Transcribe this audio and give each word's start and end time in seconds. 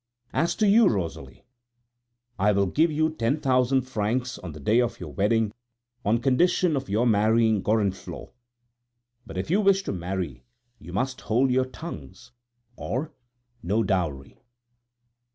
As 0.33 0.55
to 0.55 0.67
you, 0.67 0.87
Rosalie, 0.89 1.45
I 2.39 2.53
will 2.53 2.65
give 2.65 2.91
you 2.91 3.11
ten 3.11 3.39
thousand 3.39 3.83
francs 3.83 4.39
on 4.39 4.53
the 4.53 4.59
day 4.59 4.79
of 4.81 4.99
your 4.99 5.13
wedding, 5.13 5.53
on 6.03 6.17
condition 6.17 6.75
of 6.75 6.89
your 6.89 7.05
marrying 7.05 7.61
Gorenflot; 7.61 8.33
but 9.27 9.37
if 9.37 9.51
you 9.51 9.61
wish 9.61 9.83
to 9.83 9.93
marry, 9.93 10.43
you 10.79 10.91
must 10.91 11.21
hold 11.21 11.51
your 11.51 11.65
tongues; 11.65 12.31
or 12.75 13.13
no 13.61 13.83
dowry." 13.83 14.41